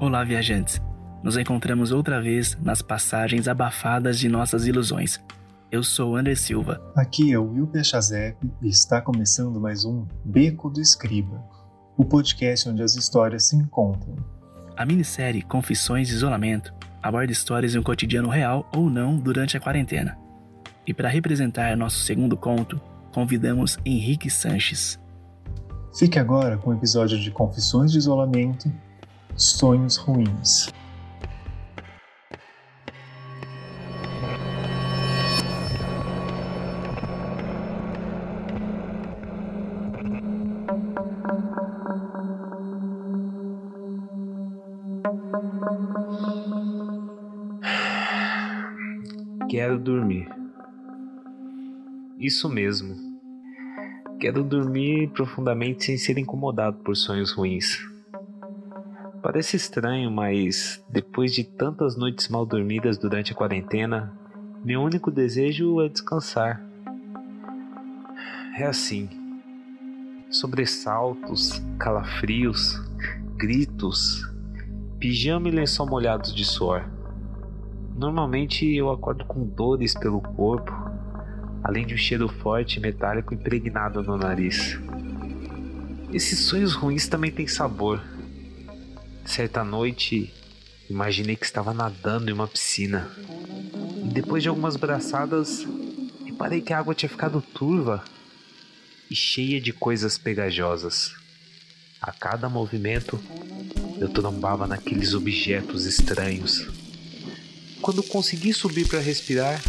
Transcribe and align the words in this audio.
Olá, 0.00 0.24
viajantes. 0.24 0.82
Nos 1.22 1.36
encontramos 1.36 1.92
outra 1.92 2.20
vez 2.20 2.58
nas 2.60 2.82
passagens 2.82 3.46
abafadas 3.46 4.18
de 4.18 4.28
nossas 4.28 4.66
ilusões. 4.66 5.22
Eu 5.70 5.84
sou 5.84 6.16
André 6.16 6.34
Silva. 6.34 6.82
Aqui 6.96 7.32
é 7.32 7.38
o 7.38 7.52
Will 7.52 7.68
Pechazep 7.68 8.36
e 8.60 8.68
está 8.68 9.00
começando 9.00 9.60
mais 9.60 9.84
um 9.84 10.04
Beco 10.24 10.68
do 10.68 10.80
Escriba, 10.80 11.40
o 11.96 12.04
podcast 12.04 12.68
onde 12.68 12.82
as 12.82 12.96
histórias 12.96 13.48
se 13.48 13.56
encontram. 13.56 14.16
A 14.76 14.84
minissérie 14.84 15.42
Confissões 15.42 16.08
de 16.08 16.14
Isolamento 16.14 16.74
aborda 17.00 17.30
histórias 17.30 17.70
de 17.70 17.78
um 17.78 17.82
cotidiano 17.82 18.28
real 18.28 18.68
ou 18.74 18.90
não 18.90 19.16
durante 19.16 19.56
a 19.56 19.60
quarentena. 19.60 20.18
E 20.84 20.92
para 20.92 21.08
representar 21.08 21.76
nosso 21.76 22.00
segundo 22.00 22.36
conto, 22.36 22.80
convidamos 23.12 23.78
Henrique 23.86 24.28
Sanches. 24.28 24.98
Fique 25.96 26.18
agora 26.18 26.58
com 26.58 26.70
o 26.70 26.74
episódio 26.74 27.18
de 27.18 27.30
Confissões 27.30 27.92
de 27.92 27.98
Isolamento 27.98 28.68
Sonhos 29.36 29.96
Ruins. 29.96 30.72
Quero 49.50 49.78
dormir. 49.78 50.28
Isso 52.18 52.48
mesmo. 52.48 52.94
Quero 54.20 54.44
dormir 54.44 55.10
profundamente 55.10 55.84
sem 55.84 55.98
ser 55.98 56.18
incomodado 56.18 56.78
por 56.78 56.96
sonhos 56.96 57.32
ruins. 57.32 57.93
Parece 59.24 59.56
estranho, 59.56 60.10
mas 60.10 60.84
depois 60.86 61.32
de 61.32 61.44
tantas 61.44 61.96
noites 61.96 62.28
mal 62.28 62.44
dormidas 62.44 62.98
durante 62.98 63.32
a 63.32 63.34
quarentena, 63.34 64.12
meu 64.62 64.82
único 64.82 65.10
desejo 65.10 65.80
é 65.80 65.88
descansar. 65.88 66.62
É 68.54 68.66
assim: 68.66 69.08
sobressaltos, 70.28 71.58
calafrios, 71.78 72.78
gritos, 73.34 74.30
pijama 74.98 75.48
e 75.48 75.52
lençol 75.52 75.86
molhados 75.86 76.34
de 76.34 76.44
suor. 76.44 76.84
Normalmente 77.96 78.76
eu 78.76 78.90
acordo 78.90 79.24
com 79.24 79.46
dores 79.46 79.94
pelo 79.94 80.20
corpo, 80.20 80.70
além 81.62 81.86
de 81.86 81.94
um 81.94 81.96
cheiro 81.96 82.28
forte 82.28 82.76
e 82.76 82.80
metálico 82.80 83.32
impregnado 83.32 84.02
no 84.02 84.18
nariz. 84.18 84.78
Esses 86.12 86.40
sonhos 86.40 86.74
ruins 86.74 87.08
também 87.08 87.30
têm 87.30 87.46
sabor. 87.46 88.02
Certa 89.24 89.64
noite, 89.64 90.32
imaginei 90.88 91.36
que 91.36 91.44
estava 91.44 91.72
nadando 91.74 92.30
em 92.30 92.32
uma 92.32 92.46
piscina. 92.46 93.10
E 94.04 94.08
depois 94.08 94.42
de 94.42 94.48
algumas 94.48 94.76
braçadas, 94.76 95.66
reparei 96.24 96.60
que 96.60 96.72
a 96.72 96.78
água 96.78 96.94
tinha 96.94 97.08
ficado 97.08 97.40
turva 97.40 98.04
e 99.10 99.14
cheia 99.14 99.60
de 99.60 99.72
coisas 99.72 100.18
pegajosas. 100.18 101.14
A 102.00 102.12
cada 102.12 102.48
movimento, 102.48 103.18
eu 103.98 104.08
trombava 104.08 104.66
naqueles 104.66 105.14
objetos 105.14 105.86
estranhos 105.86 106.68
quando 107.84 108.02
consegui 108.02 108.54
subir 108.54 108.88
para 108.88 108.98
respirar, 108.98 109.62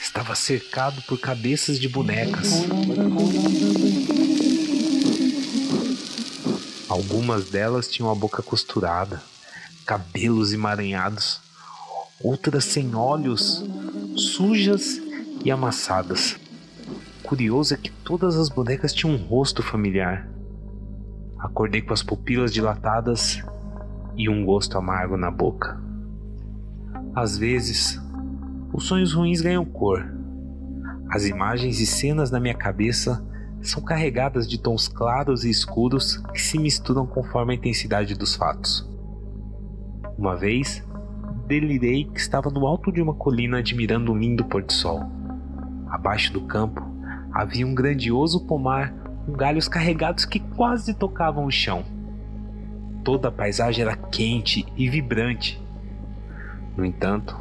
estava 0.00 0.34
cercado 0.34 1.02
por 1.02 1.20
cabeças 1.20 1.78
de 1.78 1.86
bonecas. 1.86 2.62
Algumas 6.92 7.48
delas 7.48 7.88
tinham 7.88 8.10
a 8.10 8.14
boca 8.14 8.42
costurada, 8.42 9.22
cabelos 9.86 10.52
emaranhados, 10.52 11.40
outras 12.22 12.66
sem 12.66 12.94
olhos, 12.94 13.64
sujas 14.14 15.00
e 15.42 15.50
amassadas. 15.50 16.38
Curioso 17.22 17.72
é 17.72 17.78
que 17.78 17.90
todas 17.90 18.36
as 18.36 18.50
bonecas 18.50 18.92
tinham 18.92 19.16
um 19.16 19.26
rosto 19.26 19.62
familiar. 19.62 20.28
Acordei 21.38 21.80
com 21.80 21.94
as 21.94 22.02
pupilas 22.02 22.52
dilatadas 22.52 23.42
e 24.14 24.28
um 24.28 24.44
gosto 24.44 24.76
amargo 24.76 25.16
na 25.16 25.30
boca. 25.30 25.80
Às 27.14 27.38
vezes, 27.38 27.98
os 28.70 28.84
sonhos 28.84 29.14
ruins 29.14 29.40
ganham 29.40 29.64
cor. 29.64 30.06
As 31.10 31.24
imagens 31.24 31.80
e 31.80 31.86
cenas 31.86 32.30
na 32.30 32.38
minha 32.38 32.54
cabeça 32.54 33.26
são 33.62 33.82
carregadas 33.82 34.48
de 34.48 34.58
tons 34.58 34.88
claros 34.88 35.44
e 35.44 35.50
escuros 35.50 36.16
que 36.32 36.40
se 36.40 36.58
misturam 36.58 37.06
conforme 37.06 37.52
a 37.52 37.56
intensidade 37.56 38.14
dos 38.14 38.34
fatos. 38.34 38.88
Uma 40.18 40.36
vez, 40.36 40.84
delirei 41.46 42.04
que 42.04 42.20
estava 42.20 42.50
no 42.50 42.66
alto 42.66 42.92
de 42.92 43.00
uma 43.00 43.14
colina 43.14 43.58
admirando 43.58 44.12
um 44.12 44.18
lindo 44.18 44.44
pôr 44.44 44.62
do 44.62 44.72
sol. 44.72 45.02
Abaixo 45.88 46.32
do 46.32 46.42
campo 46.42 46.82
havia 47.32 47.66
um 47.66 47.74
grandioso 47.74 48.44
pomar 48.46 48.92
com 49.24 49.32
galhos 49.32 49.68
carregados 49.68 50.24
que 50.24 50.40
quase 50.40 50.94
tocavam 50.94 51.46
o 51.46 51.50
chão. 51.50 51.84
Toda 53.04 53.28
a 53.28 53.32
paisagem 53.32 53.82
era 53.82 53.96
quente 53.96 54.66
e 54.76 54.88
vibrante, 54.88 55.62
no 56.76 56.86
entanto, 56.86 57.36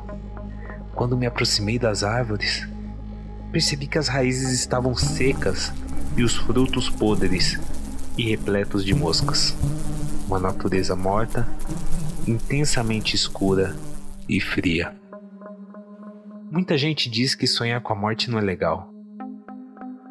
quando 0.93 1.17
me 1.17 1.25
aproximei 1.25 1.79
das 1.79 2.03
árvores, 2.03 2.67
percebi 3.51 3.87
que 3.87 3.97
as 3.97 4.07
raízes 4.07 4.51
estavam 4.51 4.93
secas 4.93 5.71
e 6.21 6.23
os 6.23 6.35
frutos 6.35 6.87
podres 6.87 7.59
e 8.15 8.29
repletos 8.29 8.85
de 8.85 8.93
moscas. 8.93 9.57
Uma 10.27 10.37
natureza 10.37 10.95
morta, 10.95 11.47
intensamente 12.27 13.15
escura 13.15 13.75
e 14.29 14.39
fria. 14.39 14.95
Muita 16.51 16.77
gente 16.77 17.09
diz 17.09 17.33
que 17.33 17.47
sonhar 17.47 17.81
com 17.81 17.91
a 17.91 17.95
morte 17.95 18.29
não 18.29 18.37
é 18.37 18.41
legal. 18.41 18.93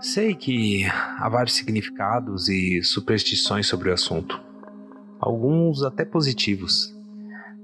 Sei 0.01 0.35
que 0.35 0.85
há 0.85 1.29
vários 1.29 1.55
significados 1.55 2.49
e 2.49 2.83
superstições 2.83 3.69
sobre 3.69 3.89
o 3.89 3.95
assunto, 3.95 4.41
alguns 5.21 5.85
até 5.85 6.05
positivos 6.05 6.93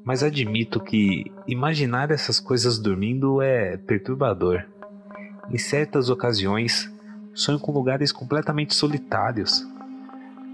mas 0.04 0.22
admito 0.22 0.78
que 0.78 1.24
imaginar 1.48 2.12
essas 2.12 2.38
coisas 2.38 2.78
dormindo 2.78 3.42
é 3.42 3.76
perturbador. 3.76 4.62
Em 5.50 5.58
certas 5.58 6.08
ocasiões, 6.08 6.88
sonho 7.36 7.60
com 7.60 7.70
lugares 7.70 8.10
completamente 8.10 8.74
solitários, 8.74 9.62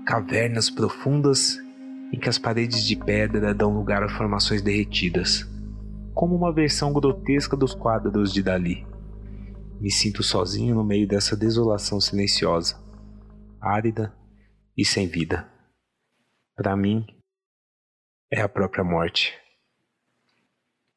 cavernas 0.05 0.69
profundas 0.69 1.57
em 2.13 2.19
que 2.19 2.29
as 2.29 2.39
paredes 2.39 2.85
de 2.85 2.97
pedra 2.97 3.55
dão 3.55 3.73
lugar 3.73 4.03
a 4.03 4.09
formações 4.09 4.61
derretidas, 4.61 5.49
como 6.13 6.35
uma 6.35 6.53
versão 6.53 6.93
grotesca 6.93 7.57
dos 7.57 7.73
quadros 7.73 8.33
de 8.33 8.43
Dali. 8.43 8.85
Me 9.81 9.93
sinto 9.93 10.25
sozinho 10.25 10.75
no 10.75 10.83
meio 10.83 11.07
dessa 11.07 11.37
desolação 11.37 12.01
silenciosa, 12.01 12.77
árida 13.61 14.13
e 14.77 14.85
sem 14.85 15.07
vida. 15.07 15.49
Para 16.57 16.77
mim, 16.77 17.07
é 18.31 18.41
a 18.41 18.49
própria 18.49 18.83
morte. 18.83 19.33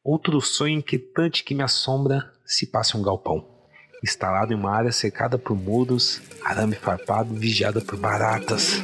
Outro 0.03 0.41
sonho 0.41 0.79
inquietante 0.79 1.43
que 1.43 1.53
me 1.53 1.63
assombra 1.63 2.33
se 2.43 2.71
passa 2.71 2.97
um 2.97 3.03
galpão, 3.03 3.54
instalado 4.05 4.53
em 4.53 4.55
uma 4.55 4.69
área 4.69 4.91
cercada 4.91 5.35
por 5.35 5.57
muros, 5.57 6.21
arame 6.43 6.75
farpado 6.75 7.33
vigiada 7.33 7.81
por 7.81 7.97
baratas. 7.97 8.79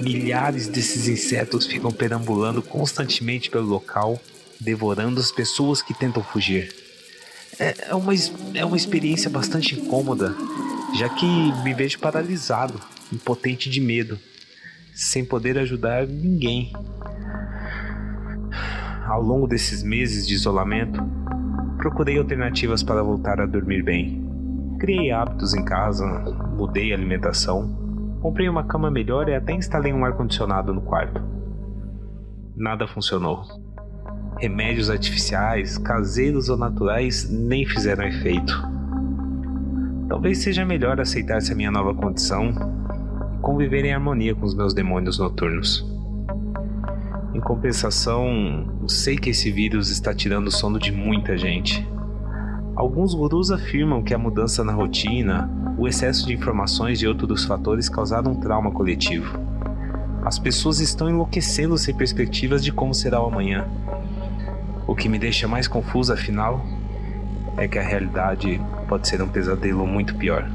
Milhares 0.00 0.66
desses 0.66 1.06
insetos 1.06 1.64
ficam 1.64 1.92
perambulando 1.92 2.60
constantemente 2.60 3.48
pelo 3.50 3.66
local, 3.66 4.20
devorando 4.60 5.20
as 5.20 5.30
pessoas 5.30 5.80
que 5.80 5.94
tentam 5.94 6.24
fugir. 6.24 6.74
É, 7.56 7.90
é 7.90 7.94
uma, 7.94 8.12
é 8.54 8.64
uma 8.64 8.76
experiência 8.76 9.30
bastante 9.30 9.76
incômoda, 9.76 10.34
já 10.96 11.08
que 11.08 11.26
me 11.62 11.72
vejo 11.72 12.00
paralisado, 12.00 12.80
impotente 13.12 13.70
de 13.70 13.80
medo, 13.80 14.18
sem 14.92 15.24
poder 15.24 15.56
ajudar 15.56 16.04
ninguém 16.04 16.72
ao 19.06 19.22
longo 19.22 19.46
desses 19.46 19.84
meses 19.84 20.26
de 20.26 20.34
isolamento, 20.34 21.00
procurei 21.76 22.18
alternativas 22.18 22.82
para 22.82 23.02
voltar 23.02 23.40
a 23.40 23.46
dormir 23.46 23.82
bem. 23.82 24.27
Criei 24.78 25.10
hábitos 25.10 25.54
em 25.54 25.64
casa, 25.64 26.06
mudei 26.56 26.92
a 26.92 26.96
alimentação, 26.96 28.18
comprei 28.22 28.48
uma 28.48 28.62
cama 28.62 28.90
melhor 28.90 29.28
e 29.28 29.34
até 29.34 29.52
instalei 29.52 29.92
um 29.92 30.04
ar-condicionado 30.04 30.72
no 30.72 30.80
quarto. 30.82 31.20
Nada 32.56 32.86
funcionou. 32.86 33.42
Remédios 34.38 34.88
artificiais, 34.88 35.78
caseiros 35.78 36.48
ou 36.48 36.56
naturais, 36.56 37.28
nem 37.28 37.66
fizeram 37.66 38.04
efeito. 38.04 38.54
Talvez 40.08 40.38
seja 40.38 40.64
melhor 40.64 41.00
aceitar 41.00 41.38
essa 41.38 41.56
minha 41.56 41.72
nova 41.72 41.92
condição 41.92 42.50
e 43.36 43.40
conviver 43.40 43.84
em 43.84 43.92
harmonia 43.92 44.34
com 44.34 44.46
os 44.46 44.54
meus 44.54 44.72
demônios 44.72 45.18
noturnos. 45.18 45.84
Em 47.34 47.40
compensação, 47.40 48.78
sei 48.88 49.16
que 49.16 49.30
esse 49.30 49.50
vírus 49.50 49.90
está 49.90 50.14
tirando 50.14 50.46
o 50.46 50.52
sono 50.52 50.78
de 50.78 50.90
muita 50.90 51.36
gente. 51.36 51.86
Alguns 52.78 53.12
gurus 53.12 53.50
afirmam 53.50 54.04
que 54.04 54.14
a 54.14 54.18
mudança 54.18 54.62
na 54.62 54.72
rotina, 54.72 55.50
o 55.76 55.88
excesso 55.88 56.24
de 56.24 56.32
informações 56.32 57.02
e 57.02 57.08
outros 57.08 57.44
fatores 57.44 57.88
causaram 57.88 58.30
um 58.30 58.34
trauma 58.36 58.70
coletivo. 58.70 59.36
As 60.24 60.38
pessoas 60.38 60.78
estão 60.78 61.10
enlouquecendo 61.10 61.76
sem 61.76 61.92
perspectivas 61.92 62.62
de 62.62 62.70
como 62.70 62.94
será 62.94 63.20
o 63.20 63.26
amanhã. 63.26 63.66
O 64.86 64.94
que 64.94 65.08
me 65.08 65.18
deixa 65.18 65.48
mais 65.48 65.66
confuso, 65.66 66.12
afinal, 66.12 66.64
é 67.56 67.66
que 67.66 67.80
a 67.80 67.82
realidade 67.82 68.60
pode 68.88 69.08
ser 69.08 69.20
um 69.20 69.28
pesadelo 69.28 69.84
muito 69.84 70.14
pior. 70.14 70.48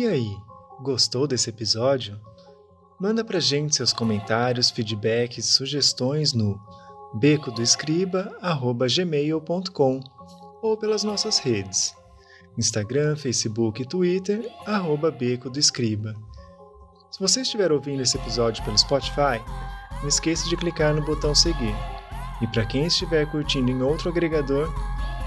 E 0.00 0.06
aí, 0.06 0.36
gostou 0.80 1.26
desse 1.26 1.50
episódio? 1.50 2.18
Manda 2.98 3.22
pra 3.22 3.38
gente 3.38 3.76
seus 3.76 3.92
comentários, 3.92 4.70
feedbacks 4.70 5.44
sugestões 5.44 6.32
no 6.32 6.58
becodoescriba@gmail.com 7.16 10.00
ou 10.62 10.76
pelas 10.78 11.04
nossas 11.04 11.38
redes: 11.38 11.94
Instagram, 12.56 13.14
Facebook 13.14 13.82
e 13.82 13.84
Twitter 13.84 14.50
Beco 15.18 15.50
do 15.50 15.58
Escriba. 15.58 16.14
Se 17.10 17.20
você 17.20 17.42
estiver 17.42 17.70
ouvindo 17.70 18.00
esse 18.00 18.16
episódio 18.16 18.64
pelo 18.64 18.78
Spotify, 18.78 19.38
não 20.00 20.08
esqueça 20.08 20.48
de 20.48 20.56
clicar 20.56 20.94
no 20.94 21.04
botão 21.04 21.34
seguir. 21.34 21.76
E 22.40 22.46
para 22.46 22.64
quem 22.64 22.86
estiver 22.86 23.30
curtindo 23.30 23.70
em 23.70 23.82
outro 23.82 24.08
agregador, 24.08 24.72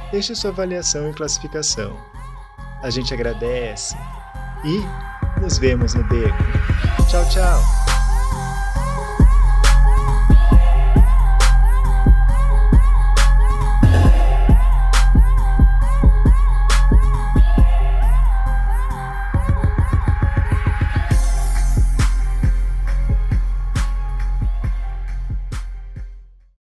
deixe 0.10 0.34
sua 0.34 0.50
avaliação 0.50 1.12
e 1.12 1.14
classificação. 1.14 1.96
A 2.82 2.90
gente 2.90 3.14
agradece 3.14 3.96
e 4.64 4.86
nos 5.42 5.58
vemos 5.58 5.94
no 5.94 6.04
beco. 6.06 6.36
Tchau, 7.10 7.26
tchau! 7.30 7.93